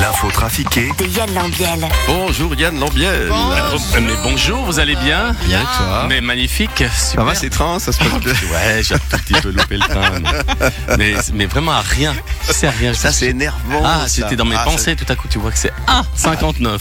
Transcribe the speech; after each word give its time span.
L'info 0.00 0.30
trafiquée 0.30 0.90
De 0.98 1.04
Yann 1.06 1.32
Lambiel. 1.34 1.88
Bonjour 2.06 2.54
Yann 2.54 2.78
Lambiel. 2.78 3.30
Euh, 3.30 3.78
Mais 4.00 4.14
bonjour, 4.22 4.64
vous 4.64 4.78
allez 4.78 4.96
bien 4.96 5.34
Bien 5.44 5.60
et 5.60 5.64
toi 5.76 6.06
Mais 6.08 6.20
magnifique, 6.20 6.70
super. 6.78 6.92
Ça 6.92 7.24
va, 7.24 7.34
c'est 7.34 7.50
train, 7.50 7.78
ça 7.78 7.92
se 7.92 7.98
passe 7.98 8.08
bien. 8.20 8.32
Ouais, 8.32 8.82
j'ai 8.82 8.94
un 8.94 8.98
tout 8.98 9.16
petit 9.18 9.40
peu 9.40 9.50
loupé 9.50 9.76
le 9.76 9.80
train. 9.80 10.10
Mais, 10.88 10.96
mais, 10.98 11.14
mais 11.34 11.46
vraiment 11.46 11.72
à 11.72 11.80
rien. 11.80 12.14
C'est 12.50 12.66
à 12.66 12.70
rien. 12.70 12.94
Ça, 12.94 13.12
c'est 13.12 13.26
énervant. 13.26 13.82
Ah, 13.84 14.04
c'était 14.08 14.36
dans 14.36 14.44
mes 14.44 14.56
Ah, 14.56 14.64
pensées, 14.64 14.96
tout 14.96 15.10
à 15.10 15.14
coup, 15.16 15.28
tu 15.28 15.38
vois 15.38 15.50
que 15.50 15.58
c'est 15.58 15.72
1,59. 15.88 16.78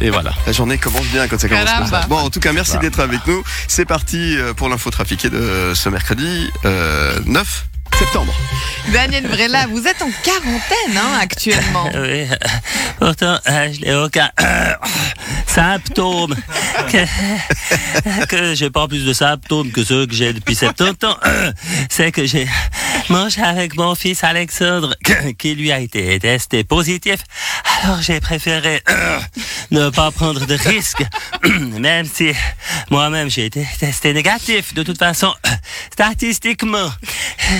Et 0.00 0.10
voilà. 0.10 0.32
La 0.46 0.52
journée 0.52 0.78
commence 0.78 1.06
bien 1.06 1.26
quand 1.28 1.38
ça 1.38 1.48
commence 1.48 1.72
comme 1.72 1.86
ça. 1.86 2.06
Bon, 2.08 2.18
en 2.18 2.30
tout 2.30 2.40
cas, 2.40 2.52
merci 2.52 2.78
d'être 2.78 3.00
avec 3.00 3.26
nous. 3.26 3.42
C'est 3.66 3.84
parti 3.86 4.36
euh, 4.36 4.54
pour 4.54 4.68
l'info 4.68 4.90
trafiquée 4.90 5.30
de 5.30 5.72
ce 5.74 5.88
mercredi 5.88 6.50
euh, 6.64 7.18
9 7.26 7.64
septembre. 7.98 8.32
Daniel 8.92 9.26
Vrela, 9.26 9.66
vous 9.66 9.86
êtes 9.86 10.00
en 10.02 10.10
quarantaine 10.22 10.96
hein, 10.96 11.18
actuellement. 11.20 11.90
Oui, 11.98 12.26
pourtant, 12.98 13.38
euh, 13.48 13.72
je 13.72 13.80
n'ai 13.80 13.94
aucun 13.94 14.30
euh, 14.40 14.72
symptôme. 15.46 16.34
Que, 16.90 18.26
que 18.26 18.54
j'ai 18.54 18.70
pas 18.70 18.86
plus 18.86 19.04
de 19.04 19.12
symptômes 19.12 19.72
que 19.72 19.84
ceux 19.84 20.06
que 20.06 20.14
j'ai 20.14 20.32
depuis 20.32 20.54
70 20.54 21.06
ans. 21.06 21.16
C'est 21.90 22.12
que 22.12 22.24
j'ai 22.24 22.46
mangé 23.08 23.42
avec 23.42 23.76
mon 23.76 23.94
fils 23.94 24.22
Alexandre, 24.22 24.94
qui 25.38 25.54
lui 25.54 25.72
a 25.72 25.80
été 25.80 26.18
testé 26.20 26.62
positif. 26.62 27.20
Alors 27.82 28.00
j'ai 28.02 28.20
préféré 28.20 28.82
euh, 28.88 29.18
ne 29.70 29.90
pas 29.90 30.10
prendre 30.10 30.44
de 30.46 30.54
risques, 30.54 31.04
même 31.78 32.06
si 32.06 32.32
moi-même 32.90 33.30
j'ai 33.30 33.46
été 33.46 33.64
testé 33.78 34.12
négatif. 34.12 34.74
De 34.74 34.82
toute 34.82 34.98
façon, 34.98 35.32
statistiquement, 35.92 36.90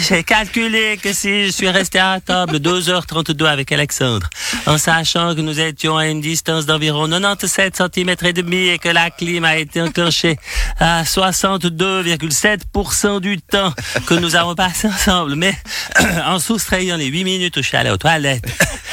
j'ai 0.09 0.25
calculé 0.25 0.99
que 1.03 1.13
si 1.13 1.47
je 1.47 1.51
suis 1.51 1.69
resté 1.69 2.01
à 2.01 2.19
table 2.25 2.57
2h32 2.57 3.47
avec 3.47 3.71
Alexandre, 3.71 4.29
en 4.67 4.77
sachant 4.77 5.35
que 5.35 5.41
nous 5.41 5.61
étions 5.61 5.97
à 5.97 6.09
une 6.09 6.21
distance 6.21 6.67
d'environ 6.67 7.09
97 7.09 7.81
cm 7.95 8.17
et 8.25 8.33
demi 8.33 8.69
et 8.69 8.79
que 8.79 8.89
la 8.89 9.11
clim 9.11 9.45
a 9.45 9.57
été 9.57 9.81
enclenchée 9.81 10.37
à 10.81 11.05
62,7% 11.05 13.21
du 13.21 13.41
temps 13.41 13.73
que 14.07 14.15
nous 14.15 14.35
avons 14.35 14.55
passé 14.55 14.89
ensemble, 14.89 15.37
mais 15.37 15.55
en 16.27 16.39
soustrayant 16.39 16.97
les 16.97 17.07
8 17.07 17.25
minutes 17.25 17.57
où 17.57 17.63
je 17.63 17.69
suis 17.69 17.77
allé 17.77 17.91
aux 17.91 17.97
toilettes. 17.97 18.45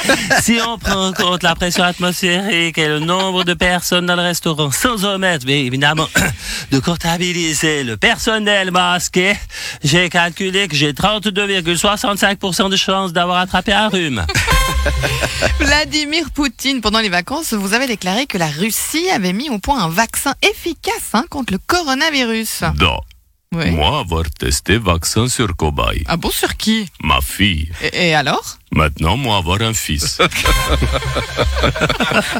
Si 0.42 0.58
on 0.64 0.78
prend 0.78 1.08
en 1.08 1.12
compte 1.12 1.42
la 1.42 1.54
pression 1.54 1.84
atmosphérique 1.84 2.78
et 2.78 2.88
le 2.88 3.00
nombre 3.00 3.44
de 3.44 3.54
personnes 3.54 4.06
dans 4.06 4.16
le 4.16 4.22
restaurant, 4.22 4.70
sans 4.70 5.04
omettre, 5.04 5.46
bien 5.46 5.56
évidemment, 5.56 6.08
de 6.70 6.78
comptabiliser 6.78 7.84
le 7.84 7.96
personnel 7.96 8.70
masqué, 8.70 9.34
j'ai 9.82 10.08
calculé 10.08 10.68
que 10.68 10.76
j'ai 10.76 10.92
32,65% 10.92 12.70
de 12.70 12.76
chances 12.76 13.12
d'avoir 13.12 13.38
attrapé 13.38 13.72
un 13.72 13.88
rhume. 13.88 14.24
Vladimir 15.60 16.30
Poutine, 16.30 16.80
pendant 16.80 17.00
les 17.00 17.08
vacances, 17.08 17.52
vous 17.52 17.74
avez 17.74 17.86
déclaré 17.86 18.26
que 18.26 18.38
la 18.38 18.48
Russie 18.48 19.08
avait 19.10 19.32
mis 19.32 19.50
au 19.50 19.58
point 19.58 19.82
un 19.82 19.88
vaccin 19.88 20.34
efficace 20.42 21.14
hein, 21.14 21.24
contre 21.30 21.52
le 21.52 21.58
coronavirus. 21.66 22.62
Non. 22.80 22.98
Oui. 23.54 23.70
Moi, 23.70 24.00
avoir 24.00 24.24
testé 24.30 24.76
vaccin 24.76 25.28
sur 25.28 25.54
cobaye. 25.56 26.02
Ah 26.06 26.16
bon, 26.16 26.30
sur 26.30 26.56
qui? 26.56 26.86
Ma 27.02 27.20
fille. 27.20 27.70
et, 27.80 28.08
et 28.08 28.14
alors? 28.14 28.58
Maintenant, 28.72 29.16
moi, 29.16 29.36
avoir 29.38 29.62
un 29.62 29.72
fils. 29.74 30.18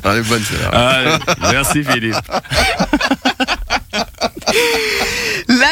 Ah, 0.04 0.12
elle 0.12 0.18
est 0.18 0.22
bonne, 0.28 0.42
celle-là. 0.42 0.68
Allez, 0.68 1.18
merci 1.52 1.84
Philippe. 1.84 2.16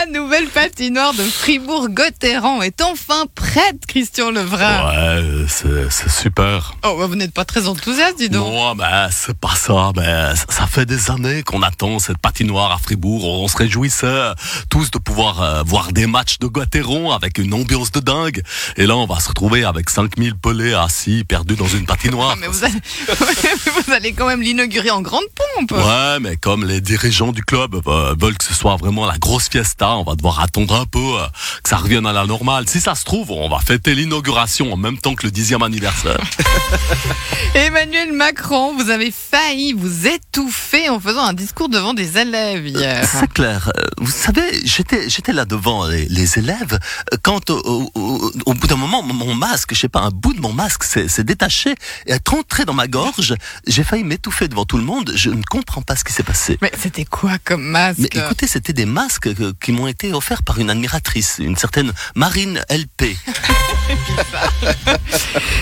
La 0.07 0.20
nouvelle 0.20 0.48
patinoire 0.48 1.15
de 1.15 1.23
Fribourg-Gotteron 1.23 2.61
est 2.63 2.83
enfin 2.83 3.25
prête, 3.35 3.87
Christian 3.87 4.31
Levrin. 4.31 4.87
Ouais, 4.89 5.47
c'est 5.48 5.91
c'est 5.91 6.11
super. 6.11 6.75
Oh, 6.85 6.97
bah, 6.98 7.07
vous 7.07 7.15
n'êtes 7.15 7.33
pas 7.33 7.45
très 7.45 7.67
enthousiaste, 7.69 8.19
dis 8.19 8.29
donc. 8.29 8.47
Non, 8.53 8.75
ben, 8.75 9.09
c'est 9.11 9.39
pas 9.39 9.55
ça. 9.55 9.93
Ben, 9.95 10.35
ça- 10.35 10.45
ça 10.51 10.67
fait 10.67 10.85
des 10.85 11.11
années 11.11 11.43
qu'on 11.43 11.63
attend 11.63 11.98
cette 12.01 12.19
patinoire 12.19 12.73
à 12.73 12.79
Fribourg. 12.79 13.25
On 13.25 13.48
se 13.48 13.57
réjouissait 13.57 14.33
tous 14.69 14.91
de 14.91 14.98
pouvoir 14.98 15.41
euh, 15.41 15.63
voir 15.64 15.93
des 15.93 16.07
matchs 16.07 16.39
de 16.39 16.47
Gotteron 16.48 17.13
avec 17.13 17.39
une 17.39 17.55
ambiance 17.55 17.91
de 17.93 18.01
dingue. 18.01 18.43
Et 18.77 18.87
là, 18.87 18.97
on 18.97 19.07
va 19.07 19.20
se 19.20 19.29
retrouver 19.29 19.64
avec 19.64 19.89
5000 19.89 20.35
pelés 20.37 20.75
assis, 20.75 21.25
perdus 21.25 21.57
dans 21.57 21.69
une 21.69 21.87
patinoire. 21.87 22.33
Ah, 22.35 22.37
mais 22.41 22.48
vous 22.48 22.64
allez, 22.64 22.75
vous 23.87 23.93
allez 23.93 24.13
quand 24.13 24.27
même 24.27 24.43
l'inaugurer 24.43 24.91
en 24.91 25.01
grande 25.01 25.25
pompe. 25.57 25.73
Ouais, 25.73 26.20
mais 26.20 26.37
comme 26.37 26.67
les 26.67 26.81
dirigeants 26.83 27.33
du 27.33 27.43
club 27.43 27.81
euh, 27.87 28.14
veulent 28.19 28.37
que 28.37 28.45
ce 28.45 28.55
soit 28.55 28.77
vraiment 28.77 29.07
la 29.07 29.17
grosse 29.19 29.48
fiesta, 29.48 29.94
on 29.97 30.05
va 30.05 30.15
devoir 30.15 30.41
attendre 30.41 30.75
un 30.75 30.87
peu 30.87 30.99
euh, 30.99 31.27
que 31.63 31.69
ça 31.69 31.77
revienne 31.77 32.07
à 32.07 32.13
la 32.13 32.27
normale. 32.27 32.69
Si 32.69 32.81
ça 32.81 32.95
se 32.95 33.05
trouve, 33.05 33.31
on 33.31 33.49
va 33.49 33.59
fêter 33.61 33.95
l'inauguration 33.95 34.73
en 34.73 34.77
même 34.77 34.99
temps 34.99 35.15
que 35.15 35.27
le 35.27 35.31
dixième 35.31 35.63
anniversaire. 35.63 36.19
Emmanuel 37.55 38.13
Macron, 38.13 38.75
vous 38.77 38.91
avez 38.91 39.13
failli 39.13 39.73
vous 39.73 40.07
étouffer 40.07 40.89
en 40.89 40.99
faisant 41.01 41.25
un 41.25 41.33
discours 41.33 41.69
devant 41.69 41.95
des 41.95 42.19
élèves 42.19 42.67
hier. 42.67 43.07
C'est 43.09 43.33
clair. 43.33 43.71
Euh, 43.77 43.83
Vous 43.99 44.11
savez, 44.11 44.43
j'étais, 44.65 45.09
j'étais 45.09 45.33
là 45.33 45.45
devant 45.45 45.87
les, 45.87 46.07
les 46.07 46.39
élèves 46.39 46.79
euh, 47.13 47.17
quand 47.23 47.51
au, 47.51 47.61
au- 47.65 47.91
au- 47.95 48.33
au 48.47 48.55
bout 48.55 48.67
d'un 48.67 48.77
moment, 48.77 49.03
mon 49.03 49.35
masque, 49.35 49.75
je 49.75 49.81
sais 49.81 49.89
pas, 49.89 50.01
un 50.01 50.11
bout 50.11 50.33
de 50.35 50.41
mon 50.41 50.53
masque 50.53 50.85
s'est, 50.85 51.25
détaché 51.25 51.75
et 52.07 52.13
est 52.13 52.29
rentré 52.29 52.65
dans 52.65 52.75
ma 52.75 52.87
gorge. 52.89 53.35
J'ai 53.67 53.85
failli 53.85 54.05
m'étouffer 54.05 54.49
devant 54.49 54.65
tout 54.65 54.77
le 54.79 54.85
monde. 54.85 55.13
Je 55.15 55.31
ne 55.31 55.43
comprends 55.43 55.83
pas 55.83 55.97
ce 55.97 56.05
qui 56.05 56.13
s'est 56.13 56.23
passé. 56.23 56.59
Mais 56.61 56.73
c'était 56.81 57.05
quoi 57.05 57.33
comme 57.45 57.63
masque? 57.65 57.99
Mais 58.01 58.09
écoutez, 58.13 58.47
c'était 58.47 58.73
des 58.73 58.87
masques 58.87 59.29
euh, 59.29 59.53
qui 59.61 59.73
m'ont 59.73 59.83
été 59.86 60.12
offerts 60.12 60.42
par 60.42 60.58
une 60.58 60.70
admiratrice, 60.70 61.36
une 61.39 61.56
certaine 61.56 61.92
Marine 62.14 62.62
LP. 62.70 63.17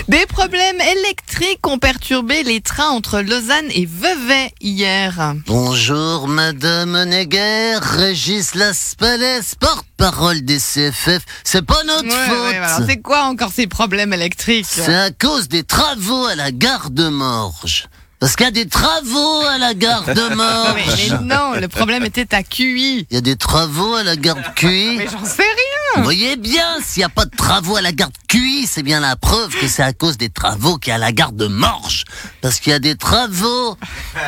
Des 0.07 0.25
problèmes 0.27 0.79
électriques 0.79 1.65
ont 1.67 1.77
perturbé 1.79 2.43
les 2.43 2.61
trains 2.61 2.89
entre 2.89 3.19
Lausanne 3.21 3.65
et 3.71 3.85
Vevey 3.85 4.51
hier. 4.61 5.33
Bonjour 5.47 6.27
Madame 6.27 7.03
Neger, 7.03 7.77
Régis 7.81 8.55
Laspalès, 8.55 9.55
porte-parole 9.55 10.41
des 10.41 10.57
CFF. 10.57 11.21
C'est 11.43 11.65
pas 11.65 11.83
notre 11.83 12.03
Ouais, 12.05 12.27
faute. 12.27 12.37
ouais, 12.51 12.57
alors 12.57 12.81
c'est 12.87 13.01
quoi 13.01 13.23
encore 13.23 13.51
ces 13.53 13.67
problèmes 13.67 14.13
électriques? 14.13 14.65
C'est 14.69 14.93
à 14.95 15.11
cause 15.11 15.47
des 15.47 15.63
travaux 15.63 16.25
à 16.25 16.35
la 16.35 16.51
gare 16.51 16.89
de 16.89 17.07
Morges. 17.09 17.85
Parce 18.23 18.37
qu'il 18.37 18.45
y 18.45 18.47
a 18.47 18.51
des 18.51 18.69
travaux 18.69 19.41
à 19.53 19.57
la 19.57 19.73
gare 19.73 20.05
de 20.05 20.13
mais, 20.29 20.35
Morges. 20.35 21.11
mais 21.11 21.25
non, 21.25 21.51
le 21.59 21.67
problème 21.67 22.05
était 22.05 22.33
à 22.33 22.41
QI. 22.41 23.05
Il 23.11 23.13
y 23.13 23.17
a 23.17 23.21
des 23.21 23.35
travaux 23.35 23.95
à 23.95 24.03
la 24.03 24.15
gare 24.15 24.37
de 24.37 24.43
QI. 24.55 24.95
Mais 24.97 25.07
j'en 25.11 25.25
sais 25.25 25.41
rien. 25.43 25.97
Vous 25.97 26.03
voyez 26.03 26.37
bien, 26.37 26.77
s'il 26.81 27.01
n'y 27.01 27.03
a 27.03 27.09
pas 27.09 27.25
de 27.25 27.35
travaux 27.35 27.75
à 27.75 27.81
la 27.81 27.91
gare 27.91 28.07
de 28.07 28.17
QI, 28.29 28.65
c'est 28.65 28.81
bien 28.81 29.01
la 29.01 29.17
preuve 29.17 29.53
que 29.59 29.67
c'est 29.67 29.83
à 29.83 29.91
cause 29.91 30.15
des 30.17 30.29
travaux 30.29 30.77
qu'il 30.77 30.89
y 30.89 30.93
a 30.93 30.95
à 30.95 30.99
la 30.99 31.11
gare 31.11 31.33
de 31.33 31.47
Morges. 31.47 32.05
Parce 32.41 32.61
qu'il 32.61 32.71
y 32.71 32.75
a 32.75 32.79
des 32.79 32.95
travaux 32.95 33.77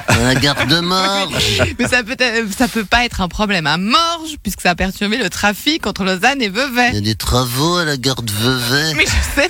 à 0.10 0.18
la 0.18 0.36
gare 0.36 0.68
de 0.68 0.80
Morges. 0.82 1.64
Mais 1.80 1.88
ça 1.88 2.04
peut, 2.04 2.18
être- 2.20 2.54
ça 2.56 2.68
peut 2.68 2.84
pas 2.84 3.06
être 3.06 3.22
un 3.22 3.30
problème 3.30 3.66
à 3.66 3.78
Morges, 3.78 4.36
puisque 4.44 4.60
ça 4.62 4.72
a 4.72 4.76
perturbé 4.76 5.18
le 5.18 5.30
trafic 5.30 5.88
entre 5.88 6.04
Lausanne 6.04 6.42
et 6.42 6.48
Il 6.48 6.52
y 6.52 6.54
Vevey. 6.54 6.98
a 6.98 7.02
des 7.02 7.16
travaux 7.16 7.78
à 7.78 7.86
la 7.86 7.96
gare 7.96 8.22
de 8.22 8.32
Vevey. 8.34 8.94
Mais 8.96 9.06
je 9.06 9.42
sais. 9.42 9.50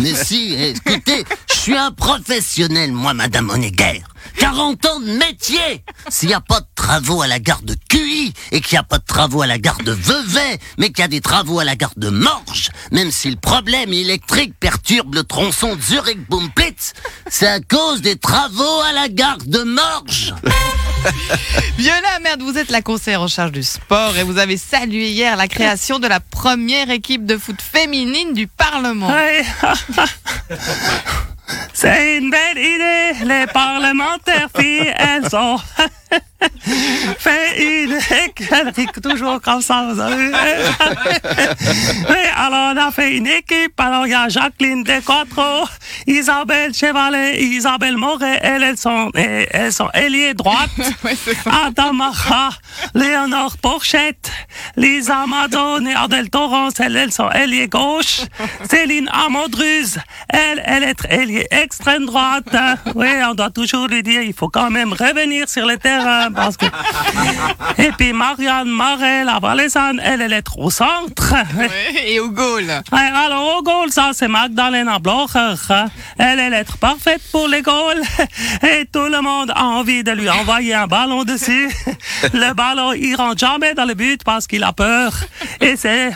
Mais 0.00 0.14
si, 0.14 0.54
écoutez, 0.54 1.24
je 1.48 1.54
suis 1.54 1.76
un 1.76 1.90
professionnel, 1.90 2.92
moi, 2.92 3.14
Madame 3.14 3.50
Honegger. 3.50 4.02
40 4.38 4.86
ans 4.86 5.00
de 5.00 5.12
métier 5.12 5.84
S'il 6.08 6.28
n'y 6.28 6.34
a 6.34 6.40
pas 6.40 6.60
de 6.60 6.66
travaux 6.80 7.20
à 7.20 7.26
la 7.26 7.38
gare 7.38 7.60
de 7.60 7.76
QI 7.90 8.32
et 8.52 8.62
qu'il 8.62 8.76
n'y 8.76 8.78
a 8.78 8.82
pas 8.82 8.96
de 8.96 9.04
travaux 9.04 9.42
à 9.42 9.46
la 9.46 9.58
gare 9.58 9.82
de 9.84 9.92
Vevey, 9.92 10.58
mais 10.78 10.88
qu'il 10.88 11.00
y 11.00 11.02
a 11.02 11.08
des 11.08 11.20
travaux 11.20 11.58
à 11.58 11.64
la 11.64 11.76
gare 11.76 11.92
de 11.98 12.08
Morges, 12.08 12.70
même 12.90 13.10
si 13.10 13.30
le 13.30 13.36
problème 13.36 13.92
électrique 13.92 14.54
perturbe 14.58 15.14
le 15.14 15.22
tronçon 15.22 15.76
Zurich-Bumplitz, 15.78 16.94
c'est 17.28 17.46
à 17.46 17.60
cause 17.60 18.00
des 18.00 18.16
travaux 18.16 18.80
à 18.88 18.92
la 18.92 19.08
gare 19.08 19.44
de 19.44 19.62
Morges 19.62 20.34
Viola, 21.76 22.18
merde, 22.22 22.40
vous 22.42 22.56
êtes 22.56 22.70
la 22.70 22.80
conseillère 22.80 23.20
en 23.20 23.28
charge 23.28 23.52
du 23.52 23.62
sport 23.62 24.16
et 24.16 24.22
vous 24.22 24.38
avez 24.38 24.56
salué 24.56 25.10
hier 25.10 25.36
la 25.36 25.48
création 25.48 25.98
de 25.98 26.06
la 26.06 26.20
première 26.20 26.88
équipe 26.88 27.26
de 27.26 27.36
foot 27.36 27.60
féminine 27.60 28.32
du 28.32 28.46
Parlement. 28.46 29.12
Ouais. 29.12 29.44
C'est 31.82 32.18
une 32.18 32.28
belle 32.28 32.58
idée. 32.58 33.24
Les 33.24 33.46
parlementaires 33.46 34.48
filles, 34.54 34.92
elles 34.98 35.30
sont 35.30 35.56
fait 37.18 37.39
elle 38.50 38.68
rit 38.76 38.86
toujours 39.02 39.40
comme 39.40 39.62
ça. 39.62 39.88
Oui, 39.88 40.32
alors 42.36 42.74
on 42.74 42.76
a 42.76 42.90
fait 42.90 43.16
une 43.16 43.26
équipe. 43.26 43.78
Alors 43.78 44.06
il 44.06 44.10
y 44.10 44.14
a 44.14 44.28
Jacqueline 44.28 44.82
Desquatro, 44.82 45.66
Isabelle 46.06 46.74
Chevalet, 46.74 47.40
Isabelle 47.42 47.96
Moret. 47.96 48.38
Elles, 48.42 48.62
elles 48.62 48.76
sont, 48.76 49.10
eh, 49.16 49.46
elles 49.50 49.72
sont 49.72 49.90
ailiées 49.94 50.34
droite. 50.34 50.70
Ouais, 51.02 51.14
ça. 51.14 51.50
Adamara, 51.66 52.50
Léonore 52.94 53.56
Porchette, 53.56 54.30
Lisa 54.76 55.24
Madone 55.26 55.86
et 55.86 55.94
Adèle 55.94 56.28
Torrance, 56.28 56.74
elles, 56.78 56.96
elles 56.96 57.12
sont 57.12 57.30
ailiées 57.30 57.68
gauche. 57.68 58.20
Céline 58.68 59.08
Amodruz, 59.08 59.98
elle, 60.28 60.62
elle 60.66 60.84
est 60.84 61.04
ailiée 61.08 61.46
extrême 61.50 62.04
droite. 62.04 62.54
Oui, 62.94 63.08
on 63.24 63.34
doit 63.34 63.50
toujours 63.50 63.86
lui 63.86 64.02
dire, 64.02 64.20
il 64.22 64.34
faut 64.34 64.48
quand 64.48 64.70
même 64.70 64.92
revenir 64.92 65.48
sur 65.48 65.66
le 65.66 65.78
terrain 65.78 66.30
parce 66.32 66.56
que... 66.58 66.66
Et 67.78 67.92
puis 67.92 68.12
Marianne 68.30 68.68
Marais, 68.68 69.24
la 69.24 69.40
Valaisanne, 69.40 70.00
elle, 70.04 70.20
elle 70.22 70.32
est 70.32 70.46
au 70.56 70.70
centre. 70.70 71.34
Ouais, 71.58 71.68
Et 72.06 72.20
au 72.20 72.30
goal. 72.40 72.64
Ouais, 72.92 73.10
alors 73.12 73.56
au 73.58 73.62
goal, 73.62 73.90
ça 73.90 74.10
c'est 74.12 74.28
Magdalena 74.28 75.00
Blocher. 75.00 75.54
Elle, 76.16 76.38
elle 76.38 76.54
est 76.54 76.76
parfaite 76.76 77.20
pour 77.32 77.48
les 77.48 77.60
goals. 77.60 78.00
Et 78.62 78.86
tout 78.92 79.08
le 79.10 79.20
monde 79.20 79.50
a 79.52 79.64
envie 79.64 80.04
de 80.04 80.12
lui 80.12 80.30
envoyer 80.30 80.74
un 80.74 80.86
ballon 80.86 81.24
dessus. 81.24 81.68
Le 82.32 82.54
ballon, 82.54 82.92
il 82.92 83.16
rentre 83.16 83.38
jamais 83.38 83.74
dans 83.74 83.84
le 83.84 83.94
but 83.94 84.22
parce 84.22 84.46
qu'il 84.46 84.62
a 84.62 84.72
peur. 84.72 85.12
Et 85.60 85.74
c'est, 85.76 86.10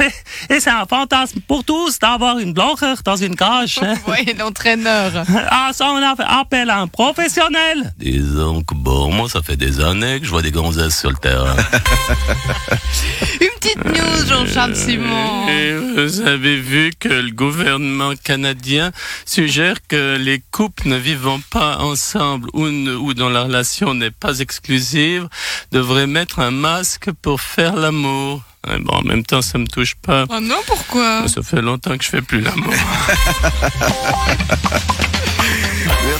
et 0.50 0.58
c'est 0.58 0.70
un 0.70 0.86
fantasme 0.86 1.38
pour 1.46 1.62
tous 1.62 2.00
d'avoir 2.00 2.38
une 2.40 2.52
Blocher 2.52 2.94
dans 3.04 3.16
une 3.16 3.36
cage. 3.36 3.78
Oui, 4.08 4.34
l'entraîneur. 4.36 5.12
Ah, 5.50 5.70
ça, 5.72 5.86
on 5.92 6.02
a 6.02 6.16
fait 6.16 6.24
appel 6.26 6.68
à 6.68 6.78
un 6.78 6.88
professionnel. 6.88 7.92
Disons 7.96 8.62
que 8.64 8.74
bon, 8.74 9.12
moi, 9.12 9.28
ça 9.28 9.40
fait 9.40 9.56
des 9.56 9.80
années 9.80 10.18
que 10.18 10.26
je 10.26 10.30
vois 10.30 10.42
des 10.42 10.50
gonzesses 10.50 10.98
sur 10.98 11.10
le 11.10 11.16
terrain. 11.16 11.49
Une 13.40 13.48
petite 13.60 13.84
news, 13.84 14.26
Jean-Charles 14.28 14.76
Simon. 14.76 15.48
Et 15.48 15.74
vous 15.76 16.20
avez 16.20 16.56
vu 16.56 16.92
que 16.98 17.08
le 17.08 17.30
gouvernement 17.30 18.12
canadien 18.22 18.92
suggère 19.26 19.76
que 19.88 20.16
les 20.18 20.42
couples 20.50 20.88
ne 20.88 20.96
vivant 20.96 21.40
pas 21.50 21.78
ensemble 21.78 22.48
ou, 22.52 22.66
ne- 22.68 22.94
ou 22.94 23.14
dont 23.14 23.28
la 23.28 23.44
relation 23.44 23.94
n'est 23.94 24.10
pas 24.10 24.38
exclusive 24.40 25.28
devraient 25.72 26.06
mettre 26.06 26.40
un 26.40 26.50
masque 26.50 27.10
pour 27.22 27.40
faire 27.40 27.74
l'amour. 27.76 28.42
Eh 28.70 28.78
Bon, 28.78 28.94
en 28.96 29.02
même 29.02 29.24
temps, 29.24 29.40
ça 29.42 29.56
me 29.58 29.66
touche 29.66 29.94
pas. 29.94 30.26
Oh 30.28 30.40
non, 30.40 30.58
pourquoi? 30.66 31.26
Ça 31.28 31.42
fait 31.42 31.62
longtemps 31.62 31.96
que 31.96 32.04
je 32.04 32.10
fais 32.10 32.22
plus 32.22 32.40
l'amour. 32.42 32.74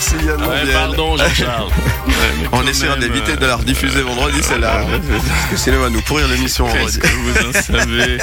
Merci 0.01 0.17
Yann 0.25 0.43
Ouais, 0.43 0.73
pardon, 0.73 1.17
Jean-Charles. 1.19 1.69
On 2.53 2.67
essaiera 2.67 2.97
d'éviter 2.97 3.33
euh, 3.33 3.37
de 3.37 3.47
la 3.47 3.57
rediffuser 3.57 4.01
vendredi, 4.01 4.43
celle-là. 4.43 4.81
Parce 4.89 5.51
que 5.51 5.57
sinon, 5.59 5.77
elle 5.77 5.83
va 5.83 5.91
nous 5.91 6.01
pourrir 6.01 6.27
l'émission 6.29 6.67
vendredi. 6.67 7.01
Que 7.01 7.07
vous 7.07 7.49
en 7.49 7.53
savez 7.53 8.17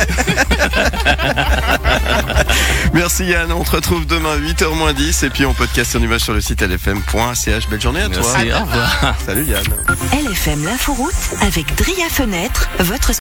Merci 2.94 3.26
Yann, 3.26 3.52
on 3.52 3.64
te 3.64 3.72
retrouve 3.72 4.08
demain 4.08 4.38
8h10 4.38 5.26
et 5.26 5.30
puis 5.30 5.46
on 5.46 5.54
podcast 5.54 5.96
en 5.96 6.02
image 6.02 6.22
sur 6.22 6.34
le 6.34 6.42
site 6.42 6.64
lfm.ch. 6.64 7.70
Belle 7.70 7.82
journée 7.82 8.02
à 8.02 8.10
toi. 8.10 8.24
Merci, 8.34 8.52
au 8.52 8.66
revoir. 8.66 9.16
Salut 9.24 9.46
Yann. 9.46 9.64
LFM 10.14 10.66
l'inforoute 10.66 11.14
avec 11.42 11.76
Dria 11.76 12.10
Fenêtre, 12.10 12.70
votre 12.80 13.14